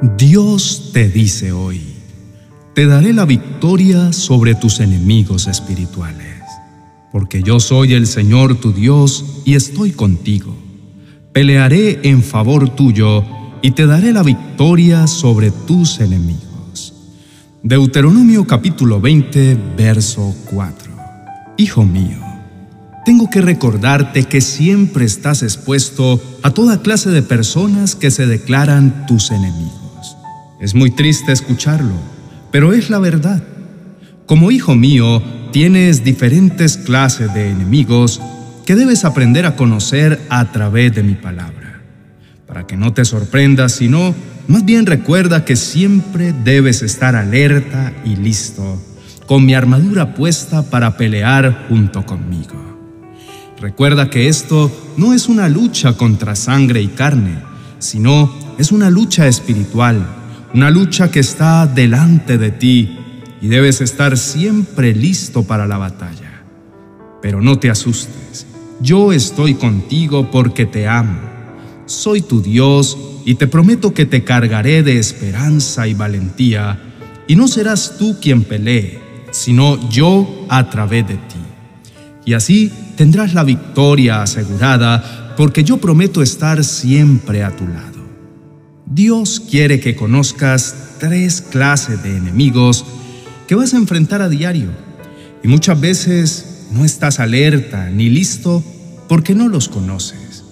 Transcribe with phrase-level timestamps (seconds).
[0.00, 1.80] Dios te dice hoy,
[2.72, 6.40] te daré la victoria sobre tus enemigos espirituales,
[7.10, 10.56] porque yo soy el Señor tu Dios y estoy contigo.
[11.32, 13.24] Pelearé en favor tuyo
[13.60, 16.94] y te daré la victoria sobre tus enemigos.
[17.64, 20.92] Deuteronomio capítulo 20, verso 4.
[21.56, 22.20] Hijo mío,
[23.04, 29.04] tengo que recordarte que siempre estás expuesto a toda clase de personas que se declaran
[29.08, 29.87] tus enemigos.
[30.60, 31.94] Es muy triste escucharlo,
[32.50, 33.44] pero es la verdad.
[34.26, 35.22] Como hijo mío,
[35.52, 38.20] tienes diferentes clases de enemigos
[38.66, 41.80] que debes aprender a conocer a través de mi palabra.
[42.44, 44.16] Para que no te sorprendas, sino
[44.48, 48.82] más bien recuerda que siempre debes estar alerta y listo,
[49.26, 52.56] con mi armadura puesta para pelear junto conmigo.
[53.60, 57.38] Recuerda que esto no es una lucha contra sangre y carne,
[57.78, 60.17] sino es una lucha espiritual
[60.54, 62.98] una lucha que está delante de ti
[63.40, 66.42] y debes estar siempre listo para la batalla.
[67.20, 68.46] Pero no te asustes,
[68.80, 71.20] yo estoy contigo porque te amo.
[71.86, 76.80] Soy tu Dios y te prometo que te cargaré de esperanza y valentía,
[77.26, 79.00] y no serás tú quien pelee,
[79.32, 81.36] sino yo a través de ti.
[82.24, 87.97] Y así tendrás la victoria asegurada, porque yo prometo estar siempre a tu lado.
[88.90, 92.86] Dios quiere que conozcas tres clases de enemigos
[93.46, 94.70] que vas a enfrentar a diario
[95.42, 98.64] y muchas veces no estás alerta ni listo
[99.06, 100.44] porque no los conoces.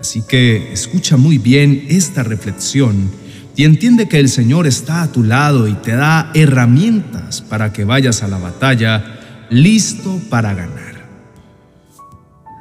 [0.00, 3.10] Así que escucha muy bien esta reflexión
[3.54, 7.84] y entiende que el Señor está a tu lado y te da herramientas para que
[7.84, 11.06] vayas a la batalla listo para ganar.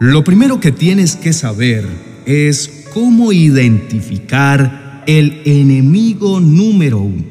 [0.02, 1.88] Lo primero que tienes que saber
[2.26, 7.23] es cómo identificar el enemigo número uno,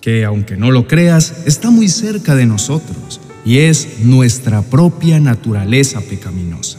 [0.00, 6.00] que aunque no lo creas, está muy cerca de nosotros y es nuestra propia naturaleza
[6.00, 6.78] pecaminosa,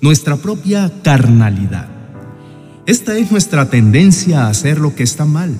[0.00, 1.88] nuestra propia carnalidad.
[2.86, 5.56] Esta es nuestra tendencia a hacer lo que está mal,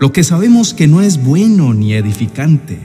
[0.00, 2.78] lo que sabemos que no es bueno ni edificante,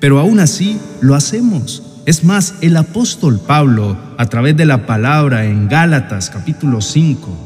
[0.00, 1.82] pero aún así lo hacemos.
[2.06, 7.45] Es más, el apóstol Pablo, a través de la palabra en Gálatas capítulo 5,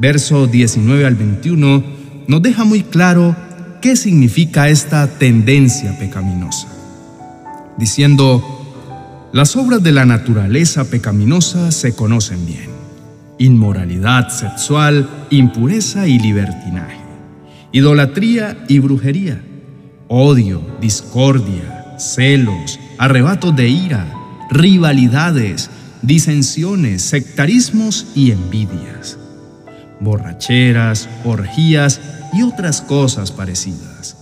[0.00, 1.84] verso 19 al 21,
[2.26, 3.36] nos deja muy claro
[3.82, 6.68] qué significa esta tendencia pecaminosa,
[7.76, 8.42] diciendo,
[9.32, 12.70] las obras de la naturaleza pecaminosa se conocen bien.
[13.38, 16.98] Inmoralidad sexual, impureza y libertinaje.
[17.72, 19.40] Idolatría y brujería.
[20.08, 24.12] Odio, discordia, celos, arrebatos de ira,
[24.50, 25.70] rivalidades,
[26.02, 29.19] disensiones, sectarismos y envidias
[30.00, 32.00] borracheras, orgías
[32.32, 34.16] y otras cosas parecidas.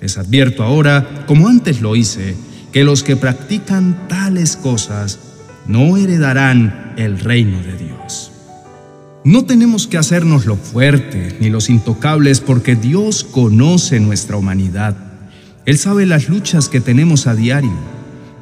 [0.00, 2.34] Les advierto ahora, como antes lo hice,
[2.72, 5.18] que los que practican tales cosas
[5.66, 8.32] no heredarán el reino de Dios.
[9.24, 14.94] No tenemos que hacernos lo fuertes ni los intocables porque Dios conoce nuestra humanidad.
[15.64, 17.72] Él sabe las luchas que tenemos a diario.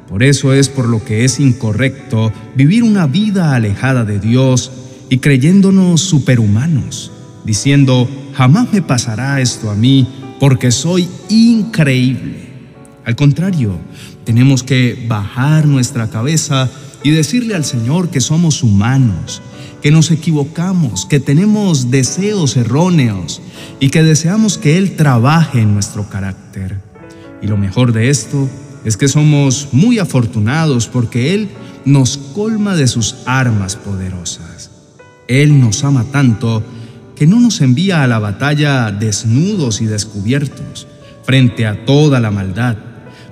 [0.09, 4.71] Por eso es por lo que es incorrecto vivir una vida alejada de Dios
[5.13, 7.11] y creyéndonos superhumanos,
[7.45, 10.07] diciendo, jamás me pasará esto a mí
[10.39, 12.49] porque soy increíble.
[13.05, 13.77] Al contrario,
[14.23, 16.67] tenemos que bajar nuestra cabeza
[17.03, 19.43] y decirle al Señor que somos humanos,
[19.83, 23.39] que nos equivocamos, que tenemos deseos erróneos
[23.79, 26.81] y que deseamos que Él trabaje en nuestro carácter.
[27.39, 28.49] Y lo mejor de esto
[28.83, 31.49] es que somos muy afortunados porque Él
[31.85, 34.52] nos colma de sus armas poderosas.
[35.27, 36.63] Él nos ama tanto
[37.15, 40.87] que no nos envía a la batalla desnudos y descubiertos
[41.23, 42.77] frente a toda la maldad.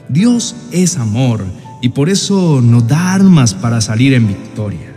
[0.07, 1.44] Dios es amor
[1.81, 4.94] y por eso nos da armas para salir en victoria.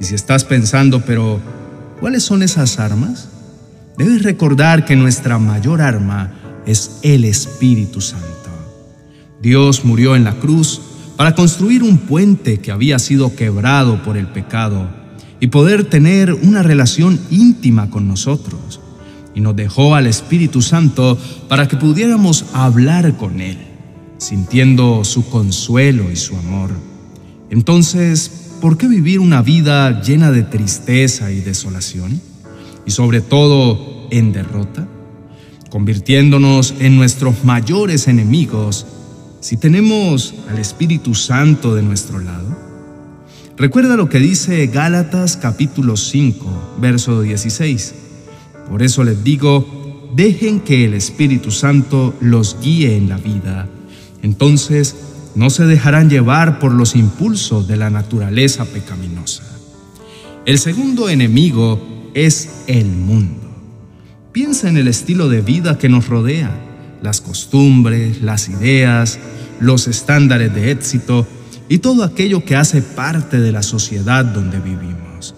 [0.00, 1.40] Y si estás pensando, pero
[2.00, 3.28] ¿cuáles son esas armas?
[3.96, 6.32] Debes recordar que nuestra mayor arma
[6.66, 8.26] es el Espíritu Santo.
[9.42, 10.80] Dios murió en la cruz
[11.16, 14.88] para construir un puente que había sido quebrado por el pecado
[15.40, 18.80] y poder tener una relación íntima con nosotros.
[19.34, 21.18] Y nos dejó al Espíritu Santo
[21.48, 23.58] para que pudiéramos hablar con Él,
[24.18, 26.70] sintiendo su consuelo y su amor.
[27.50, 28.30] Entonces,
[28.60, 32.20] ¿por qué vivir una vida llena de tristeza y desolación?
[32.84, 34.88] Y sobre todo en derrota,
[35.70, 38.86] convirtiéndonos en nuestros mayores enemigos
[39.40, 42.67] si tenemos al Espíritu Santo de nuestro lado.
[43.58, 47.92] Recuerda lo que dice Gálatas capítulo 5, verso 16.
[48.70, 53.68] Por eso les digo, dejen que el Espíritu Santo los guíe en la vida.
[54.22, 54.94] Entonces
[55.34, 59.42] no se dejarán llevar por los impulsos de la naturaleza pecaminosa.
[60.46, 61.80] El segundo enemigo
[62.14, 63.40] es el mundo.
[64.30, 66.52] Piensa en el estilo de vida que nos rodea,
[67.02, 69.18] las costumbres, las ideas,
[69.58, 71.26] los estándares de éxito
[71.68, 75.34] y todo aquello que hace parte de la sociedad donde vivimos.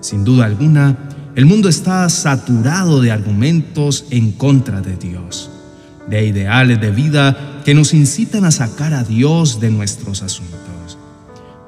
[0.00, 0.96] Sin duda alguna,
[1.34, 5.50] el mundo está saturado de argumentos en contra de Dios,
[6.08, 10.56] de ideales de vida que nos incitan a sacar a Dios de nuestros asuntos.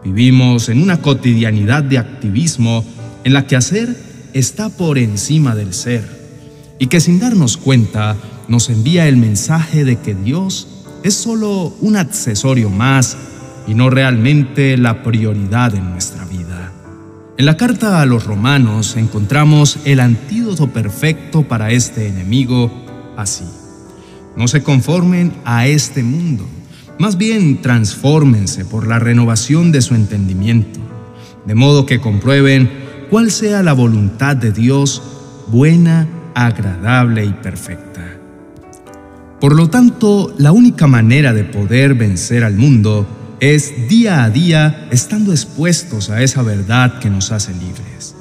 [0.05, 2.85] Vivimos en una cotidianidad de activismo
[3.25, 3.95] en la que hacer
[4.33, 6.09] está por encima del ser
[6.79, 8.17] y que sin darnos cuenta
[8.47, 10.69] nos envía el mensaje de que Dios
[11.03, 13.17] es solo un accesorio más
[13.69, 16.73] y no realmente la prioridad en nuestra vida.
[17.37, 22.73] En la carta a los romanos encontramos el antídoto perfecto para este enemigo
[23.17, 23.45] así.
[24.37, 26.47] No se conformen a este mundo,
[26.99, 30.81] más bien transfórmense por la renovación de su entendimiento,
[31.47, 32.71] de modo que comprueben
[33.11, 35.03] cuál sea la voluntad de Dios
[35.49, 38.17] buena, agradable y perfecta.
[39.41, 43.07] Por lo tanto, la única manera de poder vencer al mundo
[43.41, 48.17] es día a día estando expuestos a esa verdad que nos hace libres.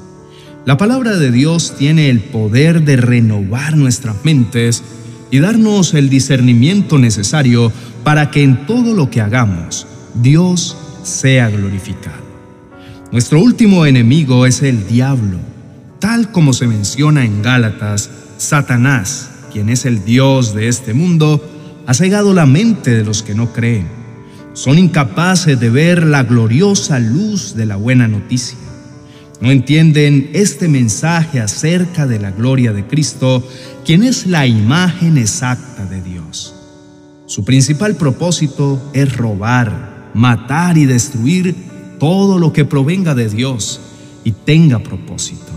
[0.64, 4.82] La palabra de Dios tiene el poder de renovar nuestras mentes
[5.30, 7.72] y darnos el discernimiento necesario
[8.04, 12.28] para que en todo lo que hagamos Dios sea glorificado.
[13.10, 15.38] Nuestro último enemigo es el diablo,
[15.98, 21.42] tal como se menciona en Gálatas, Satanás, quien es el Dios de este mundo,
[21.86, 23.97] ha cegado la mente de los que no creen
[24.58, 28.58] son incapaces de ver la gloriosa luz de la buena noticia.
[29.40, 33.46] No entienden este mensaje acerca de la gloria de Cristo,
[33.84, 36.56] quien es la imagen exacta de Dios.
[37.26, 41.54] Su principal propósito es robar, matar y destruir
[42.00, 43.80] todo lo que provenga de Dios
[44.24, 45.52] y tenga propósito.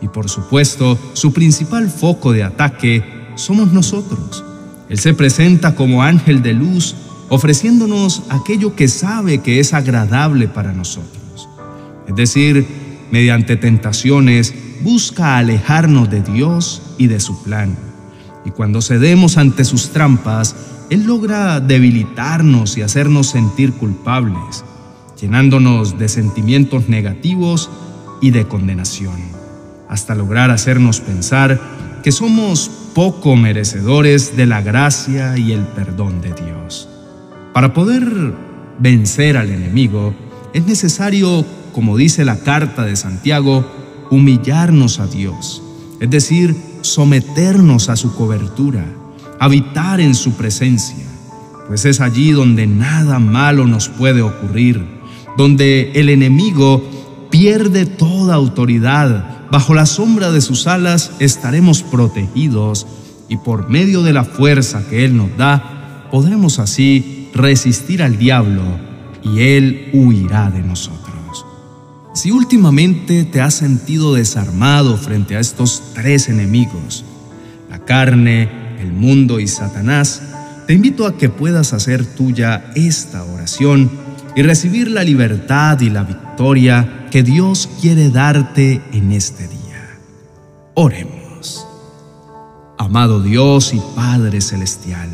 [0.00, 3.02] Y por supuesto, su principal foco de ataque
[3.34, 4.44] somos nosotros.
[4.88, 6.94] Él se presenta como ángel de luz
[7.28, 11.48] ofreciéndonos aquello que sabe que es agradable para nosotros.
[12.06, 12.66] Es decir,
[13.10, 17.76] mediante tentaciones busca alejarnos de Dios y de su plan.
[18.44, 20.54] Y cuando cedemos ante sus trampas,
[20.90, 24.64] Él logra debilitarnos y hacernos sentir culpables,
[25.20, 27.70] llenándonos de sentimientos negativos
[28.20, 29.16] y de condenación,
[29.88, 31.60] hasta lograr hacernos pensar
[32.04, 36.88] que somos poco merecedores de la gracia y el perdón de Dios.
[37.56, 38.34] Para poder
[38.78, 40.12] vencer al enemigo,
[40.52, 41.42] es necesario,
[41.72, 43.64] como dice la carta de Santiago,
[44.10, 45.62] humillarnos a Dios,
[45.98, 48.84] es decir, someternos a su cobertura,
[49.40, 51.06] habitar en su presencia,
[51.66, 54.84] pues es allí donde nada malo nos puede ocurrir,
[55.38, 56.86] donde el enemigo
[57.30, 62.86] pierde toda autoridad, bajo la sombra de sus alas estaremos protegidos
[63.30, 68.62] y por medio de la fuerza que Él nos da, podremos así resistir al diablo
[69.22, 71.46] y él huirá de nosotros.
[72.14, 77.04] Si últimamente te has sentido desarmado frente a estos tres enemigos,
[77.68, 78.48] la carne,
[78.80, 80.22] el mundo y Satanás,
[80.66, 83.90] te invito a que puedas hacer tuya esta oración
[84.34, 89.98] y recibir la libertad y la victoria que Dios quiere darte en este día.
[90.74, 91.66] Oremos.
[92.78, 95.08] Amado Dios y Padre Celestial,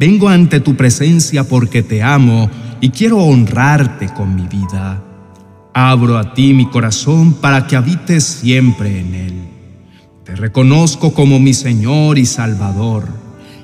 [0.00, 2.48] Vengo ante tu presencia porque te amo
[2.80, 5.04] y quiero honrarte con mi vida.
[5.74, 9.34] Abro a ti mi corazón para que habites siempre en él.
[10.24, 13.08] Te reconozco como mi Señor y Salvador.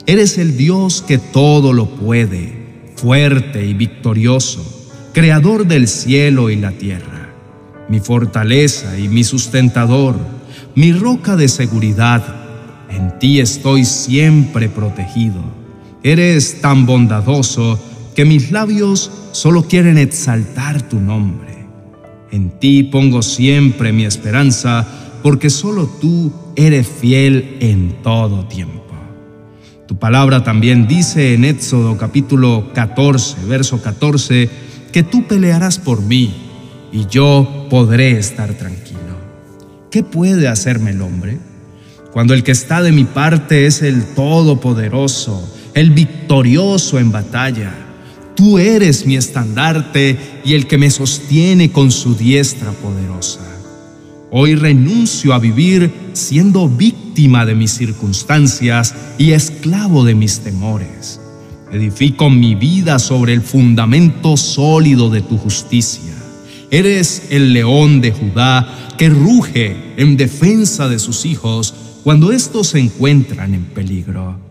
[0.04, 4.62] Eres el Dios que todo lo puede, fuerte y victorioso,
[5.14, 7.30] creador del cielo y la tierra,
[7.88, 10.18] mi fortaleza y mi sustentador,
[10.74, 12.22] mi roca de seguridad.
[12.90, 15.64] En ti estoy siempre protegido
[16.06, 17.80] Eres tan bondadoso
[18.14, 21.66] que mis labios solo quieren exaltar tu nombre.
[22.30, 24.86] En ti pongo siempre mi esperanza,
[25.24, 28.84] porque solo tú eres fiel en todo tiempo.
[29.88, 34.48] Tu palabra también dice en Éxodo capítulo 14, verso 14,
[34.92, 36.32] que tú pelearás por mí
[36.92, 39.00] y yo podré estar tranquilo.
[39.90, 41.40] ¿Qué puede hacerme el hombre?
[42.12, 47.72] Cuando el que está de mi parte es el Todopoderoso, el victorioso en batalla.
[48.34, 53.40] Tú eres mi estandarte y el que me sostiene con su diestra poderosa.
[54.30, 61.20] Hoy renuncio a vivir siendo víctima de mis circunstancias y esclavo de mis temores.
[61.70, 66.14] Edifico mi vida sobre el fundamento sólido de tu justicia.
[66.70, 72.78] Eres el león de Judá que ruge en defensa de sus hijos cuando éstos se
[72.78, 74.45] encuentran en peligro.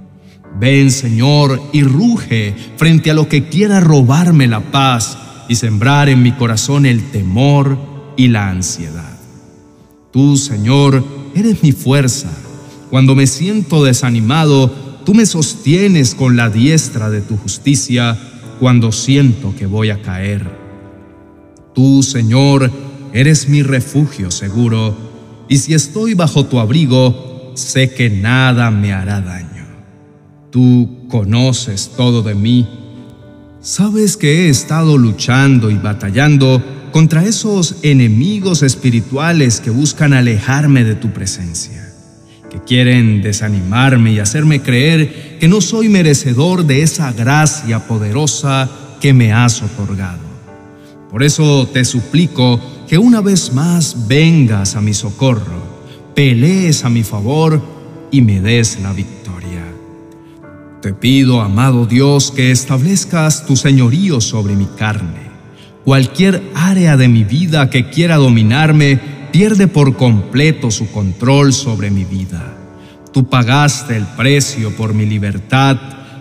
[0.60, 5.18] Ven, Señor, y ruge frente a lo que quiera robarme la paz
[5.50, 7.78] y sembrar en mi corazón el temor
[8.16, 9.18] y la ansiedad.
[10.12, 11.04] Tú, Señor,
[11.36, 12.30] eres mi fuerza.
[12.90, 14.70] Cuando me siento desanimado,
[15.06, 18.18] tú me sostienes con la diestra de tu justicia
[18.60, 20.50] cuando siento que voy a caer.
[21.74, 22.72] Tú, Señor,
[23.12, 24.96] eres mi refugio seguro,
[25.50, 29.55] y si estoy bajo tu abrigo, sé que nada me hará daño.
[30.56, 32.66] Tú conoces todo de mí.
[33.60, 40.96] Sabes que he estado luchando y batallando contra esos enemigos espirituales que buscan alejarme de
[40.96, 41.94] tu presencia,
[42.50, 48.72] que quieren desanimarme y hacerme creer que no soy merecedor de esa gracia poderosa
[49.02, 50.24] que me has otorgado.
[51.12, 55.66] Por eso te suplico que una vez más vengas a mi socorro,
[56.16, 57.62] pelees a mi favor
[58.10, 59.35] y me des la victoria.
[60.86, 65.32] Te pido, amado Dios, que establezcas tu señorío sobre mi carne
[65.84, 69.00] Cualquier área de mi vida que quiera dominarme
[69.32, 72.56] pierde por completo su control sobre mi vida.
[73.12, 75.76] Tú pagaste el precio por mi libertad,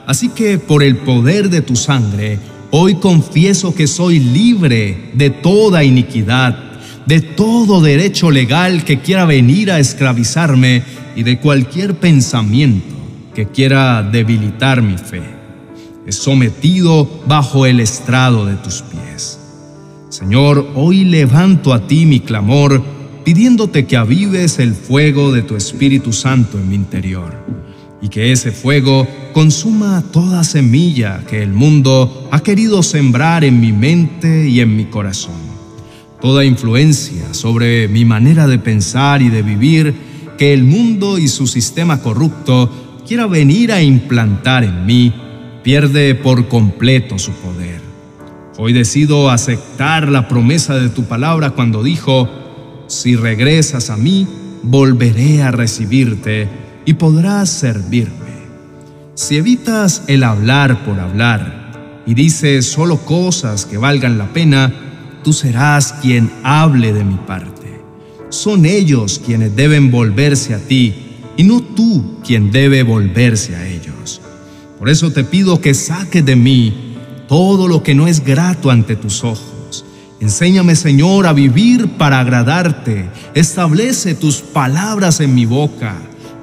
[0.07, 2.39] así que por el poder de tu sangre,
[2.71, 6.57] hoy confieso que soy libre de toda iniquidad,
[7.05, 10.83] de todo derecho legal que quiera venir a esclavizarme
[11.15, 12.94] y de cualquier pensamiento
[13.35, 15.23] que quiera debilitar mi fe.
[16.07, 19.39] He sometido bajo el estrado de tus pies.
[20.09, 22.83] Señor, hoy levanto a ti mi clamor,
[23.25, 27.35] pidiéndote que avives el fuego de tu Espíritu Santo en mi interior,
[28.01, 33.73] y que ese fuego consuma toda semilla que el mundo ha querido sembrar en mi
[33.73, 35.43] mente y en mi corazón.
[36.21, 39.95] Toda influencia sobre mi manera de pensar y de vivir
[40.39, 42.71] que el mundo y su sistema corrupto
[43.07, 45.13] quiera venir a implantar en mí,
[45.63, 47.81] pierde por completo su poder.
[48.57, 52.29] Hoy decido aceptar la promesa de tu palabra cuando dijo,
[52.87, 54.27] si regresas a mí,
[54.63, 56.49] volveré a recibirte
[56.87, 58.15] y podrás servirme.
[59.15, 64.73] Si evitas el hablar por hablar y dices solo cosas que valgan la pena,
[65.23, 67.81] tú serás quien hable de mi parte.
[68.31, 71.04] Son ellos quienes deben volverse a ti
[71.37, 74.21] y no tú quien debe volverse a ellos.
[74.79, 76.95] Por eso te pido que saques de mí
[77.29, 79.85] todo lo que no es grato ante tus ojos.
[80.21, 83.09] Enséñame, Señor, a vivir para agradarte.
[83.35, 85.97] Establece tus palabras en mi boca.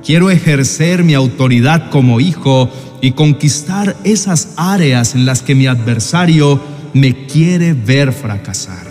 [0.04, 2.70] Quiero ejercer mi autoridad como hijo
[3.02, 6.60] y conquistar esas áreas en las que mi adversario
[6.94, 8.88] me quiere ver fracasar.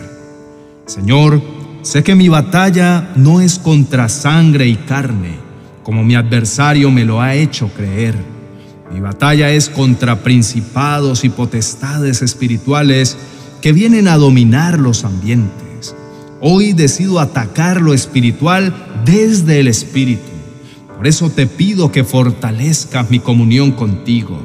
[0.86, 1.40] Señor,
[1.82, 5.36] sé que mi batalla no es contra sangre y carne,
[5.90, 8.14] como mi adversario me lo ha hecho creer
[8.92, 13.16] mi batalla es contra principados y potestades espirituales
[13.60, 15.96] que vienen a dominar los ambientes.
[16.40, 18.72] Hoy decido atacar lo espiritual
[19.04, 20.30] desde el espíritu.
[20.96, 24.40] Por eso te pido que fortalezcas mi comunión contigo.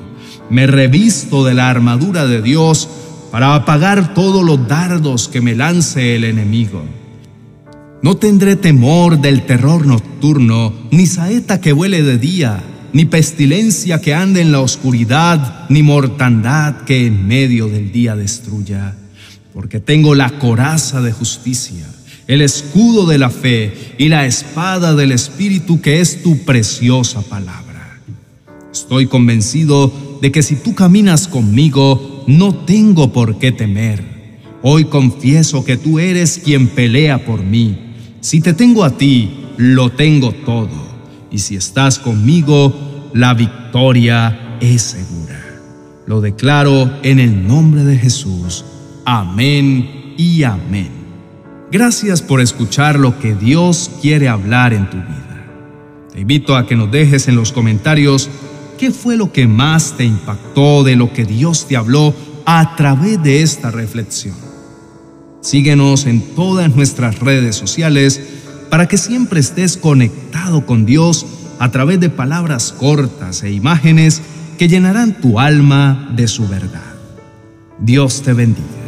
[0.50, 2.90] Me revisto de la armadura de Dios
[3.32, 6.84] para apagar todos los dardos que me lance el enemigo.
[8.06, 14.14] No tendré temor del terror nocturno, ni saeta que vuele de día ni pestilencia que
[14.14, 18.96] ande en la oscuridad, ni mortandad que en medio del día destruya.
[19.56, 21.84] Porque tengo la coraza de justicia,
[22.28, 28.00] el escudo de la fe y la espada del Espíritu que es tu preciosa palabra.
[28.72, 34.04] Estoy convencido de que si tú caminas conmigo, no tengo por qué temer.
[34.62, 37.85] Hoy confieso que tú eres quien pelea por mí.
[38.26, 40.68] Si te tengo a ti, lo tengo todo
[41.30, 45.62] y si estás conmigo, la victoria es segura.
[46.08, 48.66] Lo declaro en el nombre de Jesús.
[49.06, 50.90] Amén y amén.
[51.72, 55.46] Gracias por escuchar lo que Dios quiere hablar en tu vida.
[56.12, 58.32] Te invito a que nos dejes en los comentarios
[58.80, 62.12] qué fue lo que más te impactó de lo que Dios te habló
[62.48, 64.45] a través de esta reflexión.
[65.46, 68.20] Síguenos en todas nuestras redes sociales
[68.72, 71.28] para que siempre estés conectado con Dios
[71.60, 74.24] a través de palabras cortas e imágenes
[74.58, 76.96] que llenarán tu alma de su verdad.
[77.78, 78.85] Dios te bendiga.